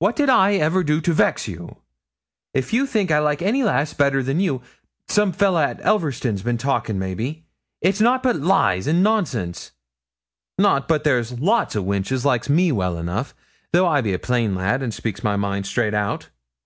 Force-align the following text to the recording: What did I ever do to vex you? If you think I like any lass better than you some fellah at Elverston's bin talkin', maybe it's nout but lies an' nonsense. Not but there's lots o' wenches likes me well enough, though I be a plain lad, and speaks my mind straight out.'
What 0.00 0.16
did 0.16 0.28
I 0.28 0.56
ever 0.56 0.84
do 0.84 1.00
to 1.00 1.14
vex 1.14 1.48
you? 1.48 1.78
If 2.52 2.74
you 2.74 2.84
think 2.86 3.10
I 3.10 3.20
like 3.20 3.40
any 3.40 3.62
lass 3.62 3.94
better 3.94 4.22
than 4.22 4.38
you 4.38 4.60
some 5.08 5.32
fellah 5.32 5.64
at 5.64 5.80
Elverston's 5.80 6.42
bin 6.42 6.58
talkin', 6.58 6.98
maybe 6.98 7.46
it's 7.80 7.98
nout 7.98 8.22
but 8.22 8.36
lies 8.36 8.86
an' 8.86 9.02
nonsense. 9.02 9.70
Not 10.58 10.88
but 10.88 11.04
there's 11.04 11.40
lots 11.40 11.74
o' 11.74 11.82
wenches 11.82 12.22
likes 12.26 12.50
me 12.50 12.70
well 12.70 12.98
enough, 12.98 13.34
though 13.72 13.88
I 13.88 14.02
be 14.02 14.12
a 14.12 14.18
plain 14.18 14.54
lad, 14.54 14.82
and 14.82 14.92
speaks 14.92 15.24
my 15.24 15.36
mind 15.36 15.64
straight 15.64 15.94
out.' 15.94 16.28